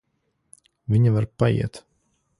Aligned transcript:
Viņa 0.95 1.13
var 1.19 1.29
paiet. 1.43 1.83